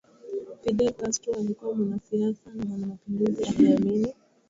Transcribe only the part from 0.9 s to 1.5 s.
Castro